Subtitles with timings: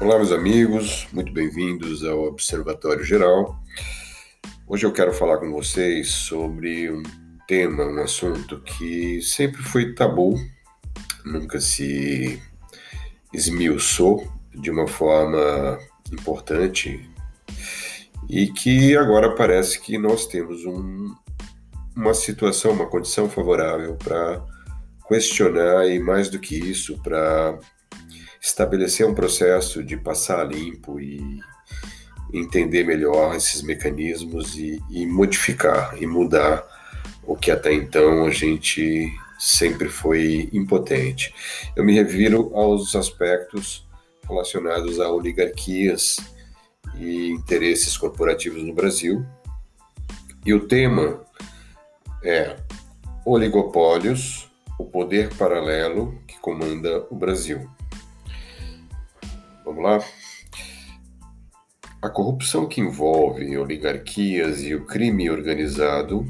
[0.00, 3.62] Olá, meus amigos, muito bem-vindos ao Observatório Geral.
[4.66, 7.02] Hoje eu quero falar com vocês sobre um
[7.46, 10.40] tema, um assunto que sempre foi tabu,
[11.22, 12.42] nunca se
[13.30, 15.78] esmiuçou de uma forma
[16.10, 17.06] importante
[18.26, 21.14] e que agora parece que nós temos um,
[21.94, 24.42] uma situação, uma condição favorável para
[25.06, 27.58] questionar e, mais do que isso, para
[28.40, 31.40] estabelecer um processo de passar limpo e
[32.32, 36.64] entender melhor esses mecanismos e, e, modificar e mudar
[37.24, 41.34] o que até então a gente sempre foi impotente.
[41.76, 43.86] Eu me refiro aos aspectos
[44.28, 46.18] relacionados a oligarquias
[46.96, 49.24] e interesses corporativos no Brasil.
[50.44, 51.24] E o tema
[52.22, 52.56] é
[53.24, 57.68] oligopólios, o poder paralelo que comanda o Brasil.
[59.70, 60.00] Vamos lá?
[62.02, 66.26] A corrupção que envolve oligarquias e o crime organizado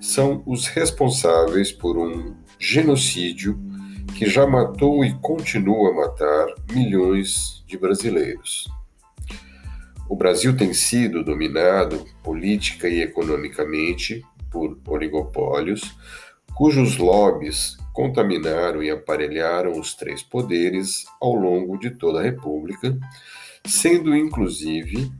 [0.00, 3.56] são os responsáveis por um genocídio
[4.18, 8.68] que já matou e continua a matar milhões de brasileiros.
[10.08, 15.96] O Brasil tem sido dominado política e economicamente por oligopólios,
[16.52, 22.98] cujos lobbies contaminaram e aparelharam os três poderes ao longo de toda a República,
[23.66, 25.12] sendo inclusive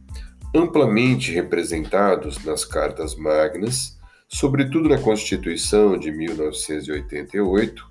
[0.55, 3.99] amplamente representados nas cartas magnas,
[4.29, 7.87] sobretudo na Constituição de 1988,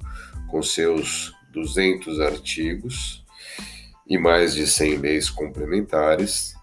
[0.48, 3.24] com seus 200 artigos
[4.08, 6.54] e mais de 100 leis complementares,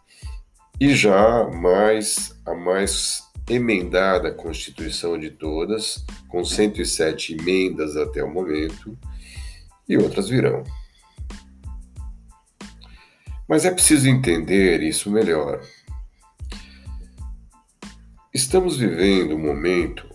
[0.80, 8.96] e já mais a mais emendada Constituição de todas, com 107 emendas até o momento,
[9.88, 10.64] e outras virão.
[13.48, 15.60] Mas é preciso entender isso melhor.
[18.34, 20.06] Estamos vivendo um momento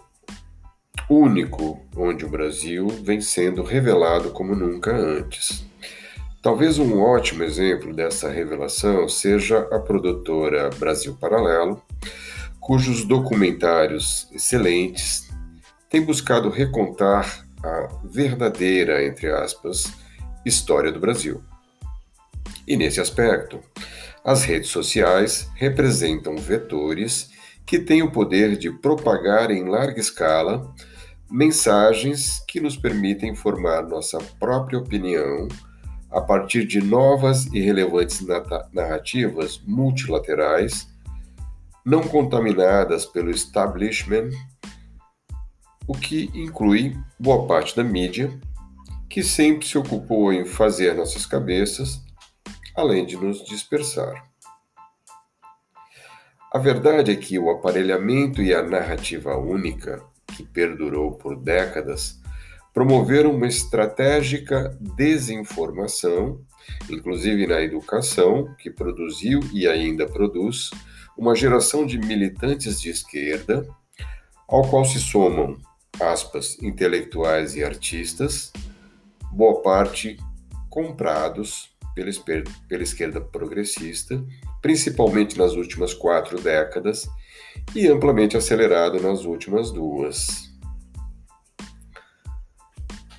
[1.09, 5.65] único onde o Brasil vem sendo revelado como nunca antes.
[6.41, 11.81] Talvez um ótimo exemplo dessa revelação seja a produtora Brasil Paralelo,
[12.63, 15.29] cujos documentários excelentes
[15.89, 19.91] têm buscado recontar a verdadeira, entre aspas,
[20.45, 21.43] história do Brasil.
[22.65, 23.59] E nesse aspecto,
[24.23, 27.31] as redes sociais representam vetores
[27.65, 30.73] que têm o poder de propagar em larga escala
[31.29, 35.49] mensagens que nos permitem formar nossa própria opinião
[36.09, 38.25] a partir de novas e relevantes
[38.71, 40.92] narrativas multilaterais
[41.85, 44.29] não contaminadas pelo establishment,
[45.87, 48.31] o que inclui boa parte da mídia,
[49.09, 52.01] que sempre se ocupou em fazer nossas cabeças,
[52.75, 54.31] além de nos dispersar.
[56.53, 62.21] A verdade é que o aparelhamento e a narrativa única, que perdurou por décadas,
[62.73, 66.41] promoveram uma estratégica desinformação,
[66.89, 70.71] inclusive na educação, que produziu e ainda produz
[71.17, 73.67] uma geração de militantes de esquerda,
[74.47, 75.57] ao qual se somam,
[75.99, 78.51] aspas, intelectuais e artistas,
[79.31, 80.17] boa parte
[80.69, 82.11] comprados pela,
[82.67, 84.23] pela esquerda progressista,
[84.61, 87.07] principalmente nas últimas quatro décadas,
[87.75, 90.51] e amplamente acelerado nas últimas duas.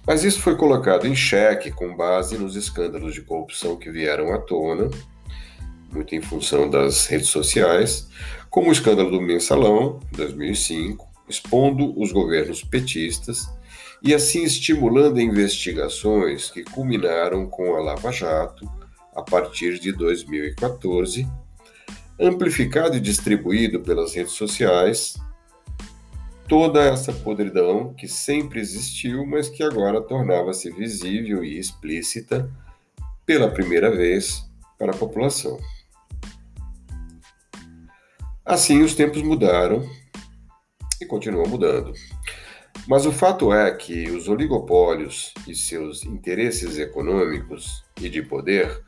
[0.07, 4.39] Mas isso foi colocado em xeque com base nos escândalos de corrupção que vieram à
[4.39, 4.91] tona
[5.95, 8.09] muito em função das redes sociais,
[8.51, 13.49] como o escândalo do Mensalão, 2005, expondo os governos petistas
[14.03, 18.71] e assim estimulando investigações que culminaram com a Lava Jato
[19.15, 21.27] a partir de 2014,
[22.21, 25.15] amplificado e distribuído pelas redes sociais,
[26.49, 32.51] toda essa podridão que sempre existiu, mas que agora tornava-se visível e explícita
[33.25, 34.45] pela primeira vez
[34.79, 35.59] para a população.
[38.45, 39.89] Assim, os tempos mudaram
[41.01, 41.95] e continuam mudando.
[42.87, 48.83] Mas o fato é que os oligopólios e seus interesses econômicos e de poder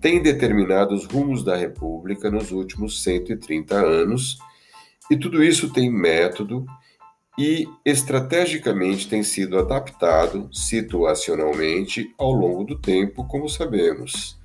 [0.00, 4.38] têm determinado os rumos da República nos últimos 130 anos,
[5.10, 6.64] e tudo isso tem método
[7.38, 14.38] e estrategicamente tem sido adaptado situacionalmente ao longo do tempo, como sabemos.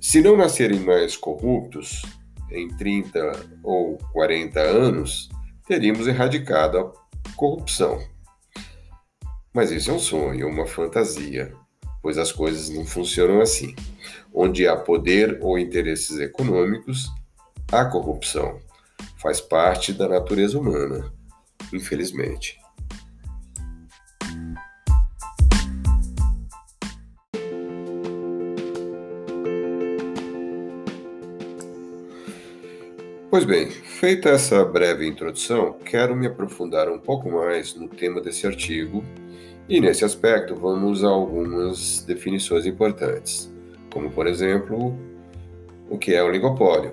[0.00, 2.02] Se não nascerem mais corruptos,
[2.50, 5.28] em 30 ou 40 anos,
[5.66, 6.92] teríamos erradicado a
[7.36, 8.02] corrupção.
[9.52, 11.54] Mas isso é um sonho, uma fantasia.
[12.02, 13.74] pois as coisas não funcionam assim.
[14.32, 17.08] Onde há poder ou interesses econômicos,
[17.72, 18.60] há corrupção.
[19.16, 21.10] Faz parte da natureza humana,
[21.72, 22.58] infelizmente.
[33.34, 38.46] Pois bem, feita essa breve introdução, quero me aprofundar um pouco mais no tema desse
[38.46, 39.02] artigo
[39.68, 43.52] e, nesse aspecto, vamos a algumas definições importantes,
[43.92, 44.96] como, por exemplo,
[45.90, 46.92] o que é oligopólio.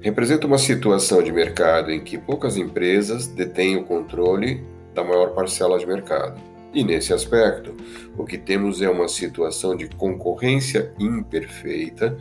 [0.00, 4.62] Representa uma situação de mercado em que poucas empresas detêm o controle
[4.94, 6.40] da maior parcela de mercado.
[6.72, 7.74] E nesse aspecto,
[8.16, 12.16] o que temos é uma situação de concorrência imperfeita,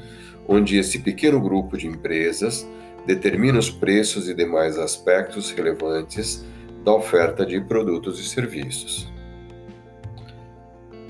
[0.48, 2.68] onde esse pequeno grupo de empresas
[3.06, 6.46] determina os preços e demais aspectos relevantes
[6.84, 9.12] da oferta de produtos e serviços.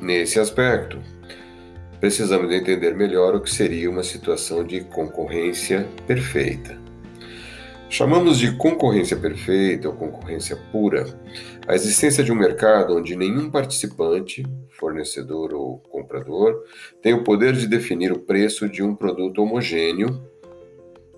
[0.02, 1.00] Nesse aspecto,
[2.00, 6.85] precisamos entender melhor o que seria uma situação de concorrência perfeita.
[7.96, 11.06] Chamamos de concorrência perfeita ou concorrência pura
[11.66, 16.62] a existência de um mercado onde nenhum participante, fornecedor ou comprador,
[17.02, 20.22] tem o poder de definir o preço de um produto homogêneo,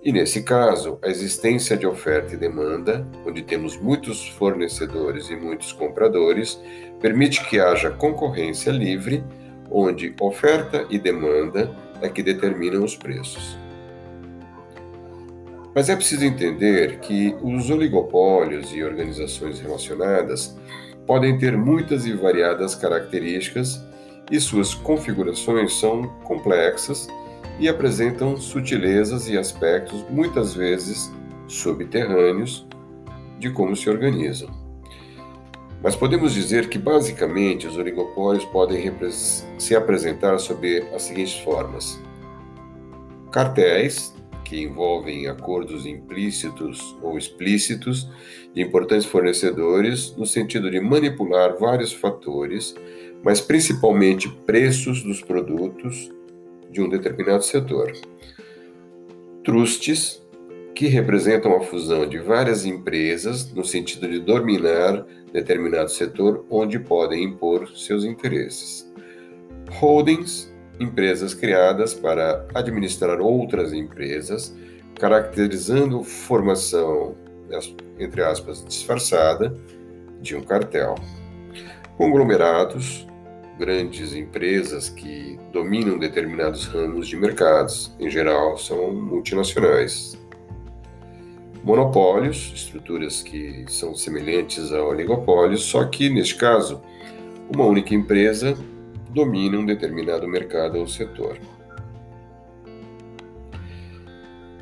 [0.04, 5.72] e nesse caso, a existência de oferta e demanda, onde temos muitos fornecedores e muitos
[5.72, 6.62] compradores,
[7.00, 9.24] permite que haja concorrência livre,
[9.68, 13.58] onde oferta e demanda é que determinam os preços.
[15.74, 20.56] Mas é preciso entender que os oligopólios e organizações relacionadas
[21.06, 23.82] podem ter muitas e variadas características
[24.30, 27.08] e suas configurações são complexas
[27.58, 31.10] e apresentam sutilezas e aspectos muitas vezes
[31.46, 32.66] subterrâneos
[33.38, 34.50] de como se organizam.
[35.82, 38.92] Mas podemos dizer que basicamente os oligopólios podem
[39.58, 42.00] se apresentar sob as seguintes formas:
[43.30, 44.12] cartéis
[44.48, 48.08] que envolvem acordos implícitos ou explícitos
[48.54, 52.74] de importantes fornecedores, no sentido de manipular vários fatores,
[53.22, 56.10] mas principalmente preços dos produtos
[56.70, 57.92] de um determinado setor.
[59.44, 60.22] Trusts,
[60.74, 67.24] que representam a fusão de várias empresas no sentido de dominar determinado setor onde podem
[67.24, 68.90] impor seus interesses.
[69.72, 70.50] Holdings,
[70.80, 74.54] empresas criadas para administrar outras empresas,
[74.96, 77.14] caracterizando formação,
[77.98, 79.56] entre aspas, disfarçada
[80.20, 80.94] de um cartel.
[81.96, 83.06] Conglomerados,
[83.58, 90.16] grandes empresas que dominam determinados ramos de mercados, em geral são multinacionais.
[91.64, 96.80] Monopólios, estruturas que são semelhantes a oligopólios, só que, neste caso,
[97.52, 98.56] uma única empresa
[99.08, 101.38] domina um determinado mercado ou setor.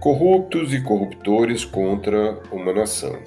[0.00, 3.18] Corruptos e corruptores contra uma nação.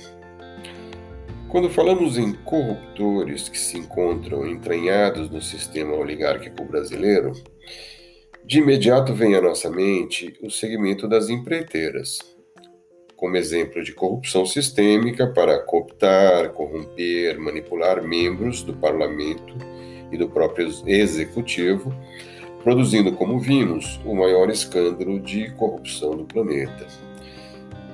[1.49, 7.33] Quando falamos em corruptores que se encontram entranhados no sistema oligárquico brasileiro,
[8.45, 12.19] de imediato vem à nossa mente o segmento das empreiteiras,
[13.15, 19.55] como exemplo de corrupção sistêmica para cooptar, corromper, manipular membros do parlamento
[20.11, 21.93] e do próprio executivo,
[22.63, 26.87] produzindo, como vimos, o maior escândalo de corrupção do planeta.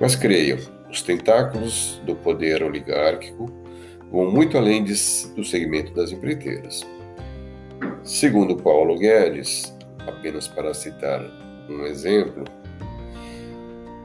[0.00, 0.58] Mas creiam,
[0.90, 3.50] os tentáculos do poder oligárquico
[4.10, 4.94] vão muito além de,
[5.34, 6.86] do segmento das empreiteiras.
[8.02, 9.74] Segundo Paulo Guedes,
[10.06, 11.22] apenas para citar
[11.68, 12.44] um exemplo,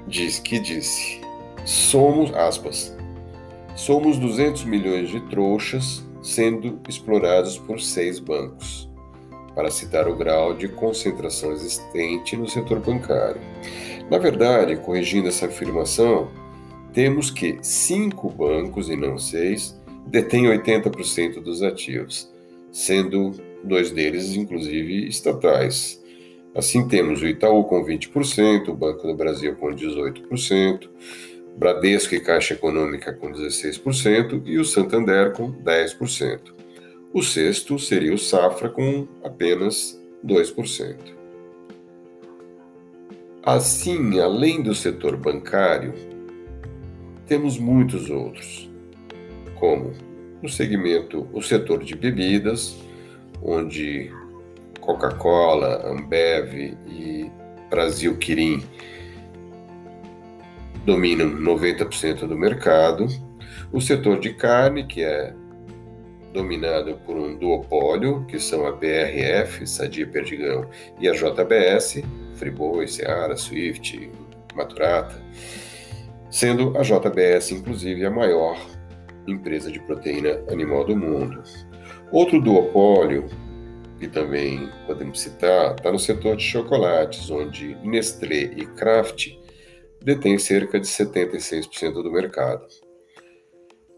[0.07, 1.21] diz que disse:
[1.65, 2.95] somos, aspas,
[3.75, 8.89] somos 200 milhões de trouxas sendo explorados por seis bancos,
[9.55, 13.41] para citar o grau de concentração existente no setor bancário.
[14.09, 16.29] Na verdade, corrigindo essa afirmação,
[16.93, 22.29] temos que cinco bancos e não seis detêm 80% dos ativos,
[22.71, 23.31] sendo
[23.63, 26.01] dois deles, inclusive, estatais.
[26.53, 30.89] Assim, temos o Itaú com 20%, o Banco do Brasil com 18%,
[31.57, 36.39] Bradesco e Caixa Econômica com 16% e o Santander com 10%.
[37.13, 40.95] O sexto seria o Safra com apenas 2%.
[43.43, 45.93] Assim, além do setor bancário,
[47.25, 48.69] temos muitos outros,
[49.55, 49.93] como
[50.41, 52.77] no segmento, o setor de bebidas,
[53.41, 54.11] onde
[54.79, 57.31] Coca-Cola, Ambev e
[57.69, 58.63] Brasil Quirim
[60.85, 63.07] dominam 90% do mercado.
[63.71, 65.33] O setor de carne, que é
[66.33, 70.69] dominado por um duopólio, que são a BRF, Sadia Perdigão,
[70.99, 72.01] e a JBS,
[72.35, 74.09] Friboi, Seara, Swift,
[74.55, 75.21] Maturata,
[76.29, 78.57] sendo a JBS, inclusive, a maior
[79.27, 81.43] empresa de proteína animal do mundo.
[82.11, 83.27] Outro duopólio,
[83.99, 89.40] que também podemos citar, está no setor de chocolates, onde Nestlé e Kraft
[90.03, 92.65] detêm cerca de 76% do mercado.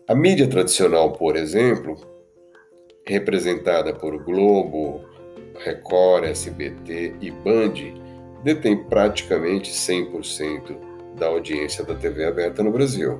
[0.08, 1.96] A mídia tradicional, por exemplo,
[3.06, 5.02] representada por Globo,
[5.60, 7.74] Record, SBT e Band,
[8.44, 10.78] detém praticamente 100%
[11.18, 13.18] da audiência da TV aberta no Brasil.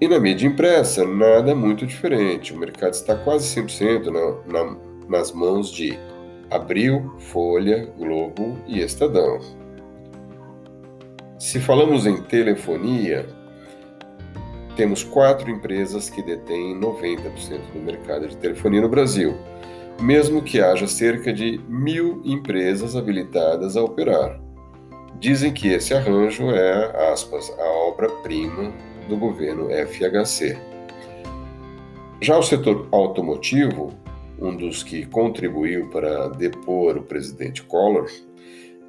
[0.00, 2.54] E na mídia impressa, nada muito diferente.
[2.54, 4.76] O mercado está quase 100% na, na,
[5.06, 5.98] nas mãos de
[6.50, 9.59] Abril, Folha, Globo e Estadão.
[11.40, 13.26] Se falamos em telefonia,
[14.76, 19.34] temos quatro empresas que detêm 90% do mercado de telefonia no Brasil,
[20.02, 24.38] mesmo que haja cerca de mil empresas habilitadas a operar.
[25.18, 28.70] Dizem que esse arranjo é, aspas, a obra-prima
[29.08, 30.58] do governo FHC.
[32.20, 33.94] Já o setor automotivo,
[34.38, 38.10] um dos que contribuiu para depor o presidente Collor,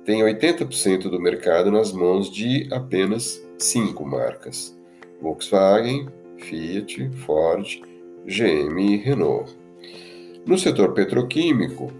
[0.05, 4.77] tem 80% do mercado nas mãos de apenas cinco marcas.
[5.22, 7.81] Volkswagen, Fiat, Ford,
[8.25, 9.55] GM e Renault.
[10.46, 11.91] No setor petroquímico,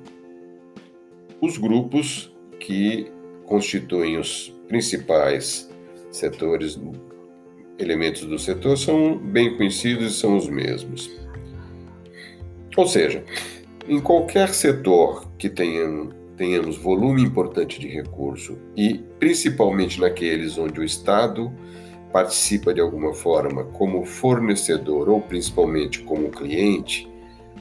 [1.40, 3.12] os grupos que
[3.46, 5.70] constituem os principais
[6.12, 6.80] setores,
[7.78, 11.12] elementos do setor, são bem conhecidos e são os mesmos.
[12.76, 13.24] Ou seja,
[13.88, 20.84] em qualquer setor que tenhamos, tenhamos volume importante de recurso e principalmente naqueles onde o
[20.84, 21.54] Estado
[22.12, 27.08] participa de alguma forma como fornecedor ou principalmente como cliente,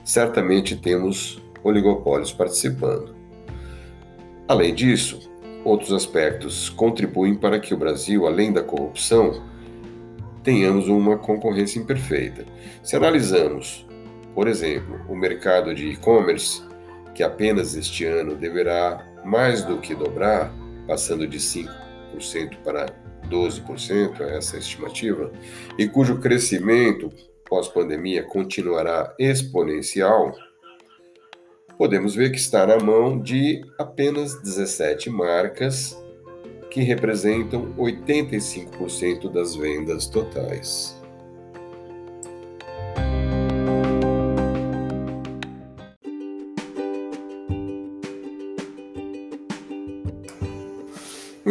[0.03, 3.15] certamente temos oligopólios participando.
[4.49, 5.31] Além disso,
[5.63, 9.43] outros aspectos contribuem para que o Brasil, além da corrupção,
[10.43, 12.47] tenhamos uma concorrência imperfeita.
[12.83, 13.87] Se analisamos,
[14.35, 16.70] por exemplo, o mercado de e-commerce,
[17.21, 20.51] que apenas este ano deverá mais do que dobrar,
[20.87, 21.69] passando de 5%
[22.65, 22.87] para
[23.29, 25.31] 12%, é essa estimativa,
[25.79, 27.11] e cujo crescimento
[27.47, 30.35] pós-pandemia continuará exponencial,
[31.77, 35.95] podemos ver que está na mão de apenas 17 marcas
[36.71, 40.99] que representam 85% das vendas totais.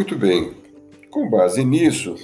[0.00, 0.54] Muito bem,
[1.10, 2.14] com base nisso,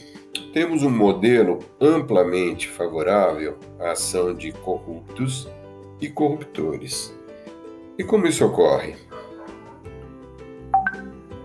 [0.55, 5.47] temos um modelo amplamente favorável à ação de corruptos
[6.01, 7.15] e corruptores.
[7.99, 8.97] E como isso ocorre?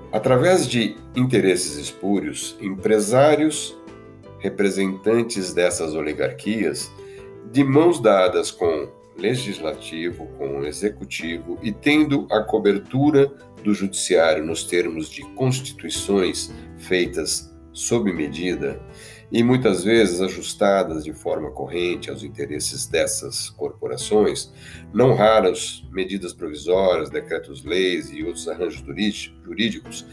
[0.09, 3.77] Através de interesses espúrios, empresários,
[4.39, 6.89] representantes dessas oligarquias,
[7.51, 13.31] de mãos dadas com legislativo, com o executivo e tendo a cobertura
[13.63, 18.81] do judiciário nos termos de constituições feitas sob medida
[19.31, 24.51] e muitas vezes ajustadas de forma corrente aos interesses dessas corporações,
[24.93, 28.83] não raras medidas provisórias, decretos-leis e outros arranjos
[29.45, 30.05] jurídicos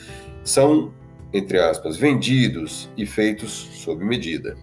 [0.45, 0.95] são,
[1.33, 4.57] entre aspas, vendidos e feitos sob medida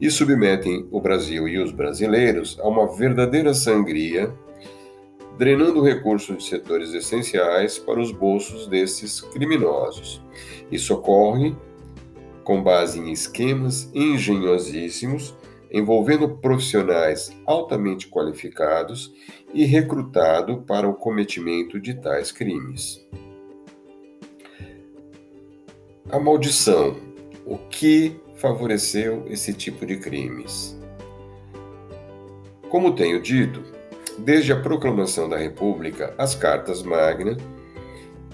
[0.00, 4.32] e submetem o Brasil e os brasileiros a uma verdadeira sangria
[5.38, 10.22] drenando recursos de setores essenciais para os bolsos desses criminosos.
[10.70, 11.56] Isso ocorre
[12.44, 15.34] com base em esquemas engenhosíssimos
[15.74, 19.12] envolvendo profissionais altamente qualificados
[19.52, 23.04] e recrutado para o cometimento de tais crimes.
[26.08, 26.96] A maldição.
[27.44, 28.14] O que
[28.44, 30.78] favoreceu esse tipo de crimes?
[32.68, 33.62] Como tenho dito,
[34.18, 37.36] Desde a proclamação da República, as cartas magna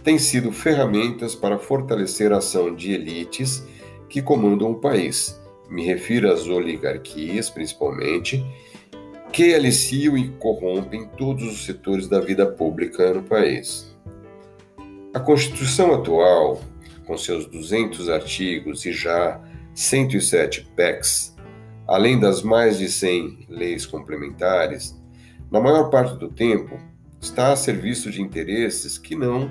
[0.05, 3.67] têm sido ferramentas para fortalecer a ação de elites
[4.09, 5.41] que comandam o país.
[5.71, 8.45] Me refiro às oligarquias, principalmente,
[9.33, 13.97] que aliciam e corrompem todos os setores da vida pública no país.
[15.15, 16.61] A Constituição atual,
[17.07, 19.41] com seus 200 artigos e já
[19.81, 21.35] 107 PECs,
[21.89, 24.95] além das mais de 100 leis complementares,
[25.51, 26.79] na maior parte do tempo,
[27.19, 29.51] está a serviço de interesses que não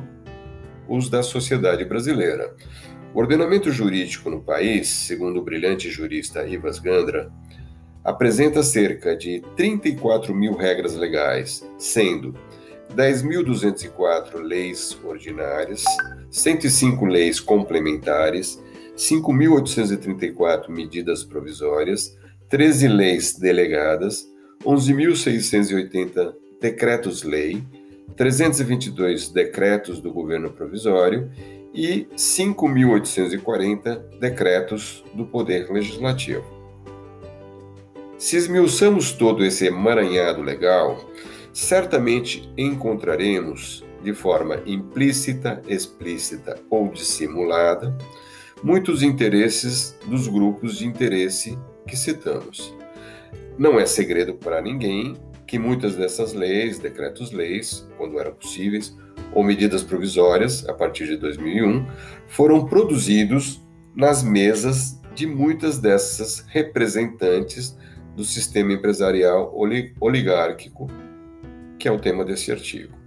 [0.88, 2.55] os da sociedade brasileira.
[3.12, 7.31] O ordenamento jurídico no país, segundo o brilhante jurista Rivas Gandra,
[8.03, 12.36] apresenta cerca de 34 mil regras legais, sendo
[12.95, 15.83] 10.204 leis ordinárias,
[16.29, 18.62] 105 leis complementares,
[19.00, 22.15] 5.834 medidas provisórias,
[22.50, 24.27] 13 leis delegadas,
[24.65, 27.63] 11.680 decretos-lei,
[28.18, 31.32] 322 decretos do governo provisório
[31.74, 36.44] e 5.840 decretos do Poder Legislativo.
[38.18, 41.10] Se esmiuçamos todo esse emaranhado legal,
[41.53, 47.98] certamente encontraremos, de forma implícita, explícita ou dissimulada,
[48.63, 52.75] muitos interesses dos grupos de interesse que citamos.
[53.58, 58.96] Não é segredo para ninguém que muitas dessas leis, decretos-leis, quando eram possíveis,
[59.34, 61.86] ou medidas provisórias, a partir de 2001,
[62.28, 63.62] foram produzidos
[63.96, 67.78] nas mesas de muitas dessas representantes
[68.16, 69.54] do sistema empresarial
[70.00, 70.88] oligárquico,
[71.78, 72.98] que é o tema desse artigo.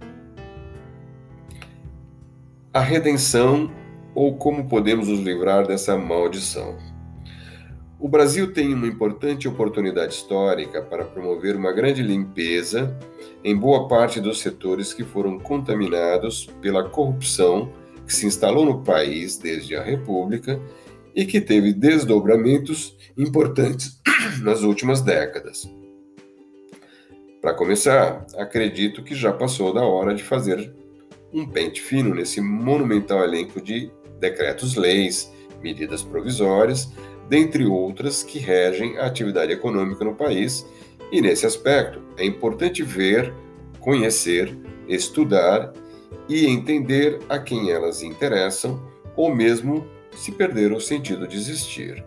[2.73, 3.71] A redenção
[4.15, 6.77] ou como podemos nos livrar dessa maldição.
[7.99, 12.97] O Brasil tem uma importante oportunidade histórica para promover uma grande limpeza
[13.43, 17.71] em boa parte dos setores que foram contaminados pela corrupção
[18.05, 20.59] que se instalou no país desde a República
[21.15, 24.01] e que teve desdobramentos importantes
[24.43, 25.69] nas últimas décadas.
[27.41, 30.73] Para começar, acredito que já passou da hora de fazer
[31.33, 36.91] um pente fino nesse monumental elenco de decretos-leis, medidas provisórias
[37.29, 40.65] dentre outras que regem a atividade econômica no país,
[41.11, 43.33] e nesse aspecto é importante ver,
[43.79, 44.55] conhecer,
[44.87, 45.73] estudar
[46.27, 48.81] e entender a quem elas interessam
[49.15, 49.85] ou mesmo
[50.15, 52.03] se perder o sentido de existir.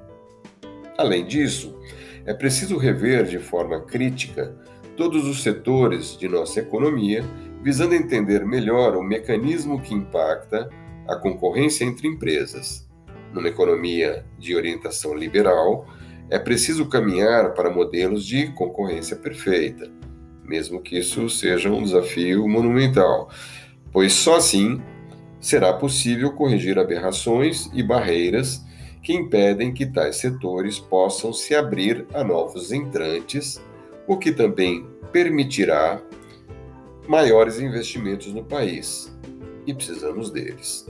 [0.97, 1.76] Além disso,
[2.25, 4.56] é preciso rever de forma crítica
[4.97, 7.25] todos os setores de nossa economia,
[7.66, 10.70] visando entender melhor o mecanismo que impacta
[11.09, 12.88] a concorrência entre empresas.
[13.33, 15.85] Numa economia de orientação liberal,
[16.31, 19.90] é preciso caminhar para modelos de concorrência perfeita,
[20.44, 23.31] mesmo que isso seja um desafio monumental,
[23.90, 24.81] pois só assim
[25.40, 28.64] será possível corrigir aberrações e barreiras
[29.02, 33.61] que impedem que tais setores possam se abrir a novos entrantes,
[34.07, 36.00] o que também permitirá
[37.07, 39.12] maiores investimentos no país.
[39.66, 40.87] E precisamos deles.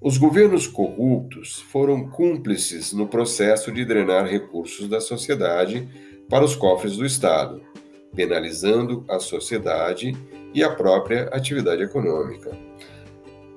[0.00, 5.88] Os governos corruptos foram cúmplices no processo de drenar recursos da sociedade
[6.28, 7.62] para os cofres do Estado,
[8.14, 10.16] penalizando a sociedade
[10.54, 12.56] e a própria atividade econômica,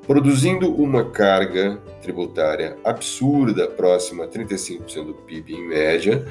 [0.10, 6.26] produzindo uma carga tributária absurda, próxima a 35% do PIB em média,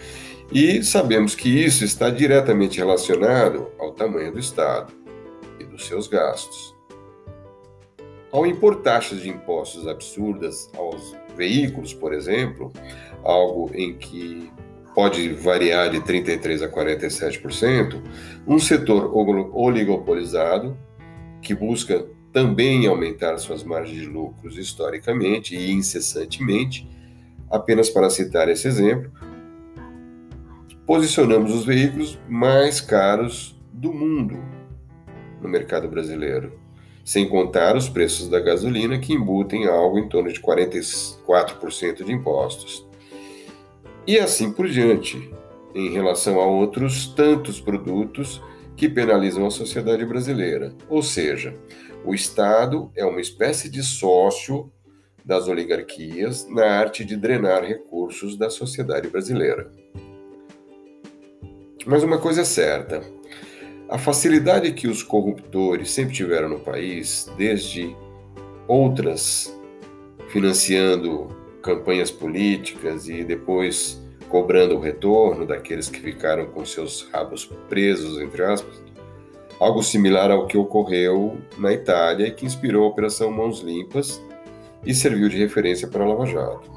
[0.53, 4.93] e sabemos que isso está diretamente relacionado ao tamanho do Estado
[5.61, 6.75] e dos seus gastos.
[8.33, 12.73] Ao impor taxas de impostos absurdas aos veículos, por exemplo,
[13.23, 14.51] algo em que
[14.93, 18.03] pode variar de 33% a 47%,
[18.45, 19.13] um setor
[19.55, 20.77] oligopolizado
[21.41, 22.05] que busca
[22.39, 26.89] também aumentar suas margens de lucros historicamente e incessantemente,
[27.51, 29.11] apenas para citar esse exemplo,
[30.87, 34.39] posicionamos os veículos mais caros do mundo
[35.43, 36.53] no mercado brasileiro
[37.05, 42.87] sem contar os preços da gasolina que embutem algo em torno de 44% de impostos.
[44.07, 45.29] E assim por diante,
[45.75, 48.41] em relação a outros tantos produtos
[48.77, 50.73] que penalizam a sociedade brasileira.
[50.89, 51.55] Ou seja,
[52.09, 54.73] o Estado é uma espécie de sócio
[55.23, 59.71] das oligarquias na arte de drenar recursos da sociedade brasileira.
[61.85, 63.03] Mas uma coisa é certa:
[63.91, 67.95] a facilidade que os corruptores sempre tiveram no país, desde
[68.67, 69.55] outras
[70.31, 71.29] financiando
[71.63, 78.43] campanhas políticas e depois cobrando o retorno daqueles que ficaram com seus rabos presos, entre
[78.45, 78.83] aspas,
[79.61, 84.23] algo similar ao que ocorreu na Itália e que inspirou a Operação Mãos Limpas
[84.87, 86.71] e serviu de referência para a Lava Jato.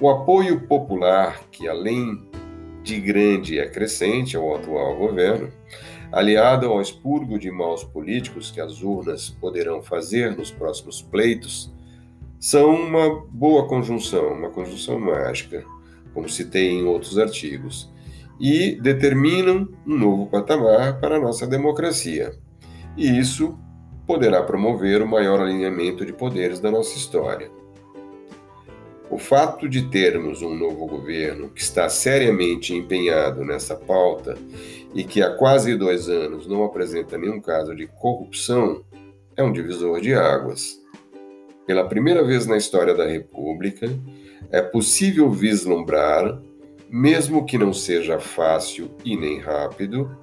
[0.00, 2.28] O apoio popular, que além
[2.82, 5.50] de grande é crescente ao atual governo,
[6.12, 11.72] aliado ao expurgo de maus políticos que as urnas poderão fazer nos próximos pleitos,
[12.38, 15.64] são uma boa conjunção, uma conjunção mágica,
[16.12, 17.90] como citei em outros artigos,
[18.38, 22.32] e determinam um novo patamar para a nossa democracia.
[22.96, 23.58] E isso
[24.06, 27.50] poderá promover o maior alinhamento de poderes da nossa história.
[29.10, 34.36] O fato de termos um novo governo que está seriamente empenhado nessa pauta
[34.94, 38.82] e que há quase dois anos não apresenta nenhum caso de corrupção
[39.36, 40.80] é um divisor de águas.
[41.66, 43.88] Pela primeira vez na história da República,
[44.50, 46.40] é possível vislumbrar,
[46.94, 50.16] mesmo que não seja fácil e nem rápido,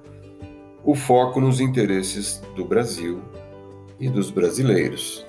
[0.82, 3.20] o foco nos interesses do Brasil
[4.00, 5.26] e dos brasileiros.